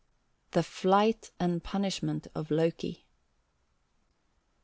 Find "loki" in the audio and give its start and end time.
2.49-3.05